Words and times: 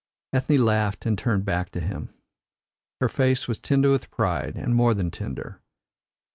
Ethne 0.33 0.57
laughed 0.65 1.05
and 1.05 1.15
turned 1.15 1.45
back 1.45 1.69
to 1.69 1.79
him. 1.79 2.11
Her 3.01 3.07
face 3.07 3.47
was 3.47 3.59
tender 3.59 3.91
with 3.91 4.09
pride, 4.09 4.55
and 4.55 4.73
more 4.73 4.95
than 4.95 5.11
tender. 5.11 5.61